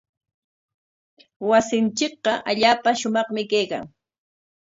[1.49, 3.83] Wasinchikqa allaapa shumaqmi kaykan.